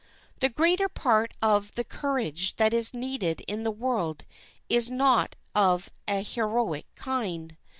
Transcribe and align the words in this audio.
The 0.39 0.49
greater 0.49 0.89
part 0.89 1.31
of 1.43 1.75
the 1.75 1.83
courage 1.83 2.55
that 2.55 2.73
is 2.73 2.91
needed 2.91 3.41
in 3.41 3.61
the 3.61 3.69
world 3.69 4.25
is 4.67 4.89
not 4.89 5.35
of 5.53 5.91
an 6.07 6.25
heroic 6.25 6.87
kind. 6.95 7.55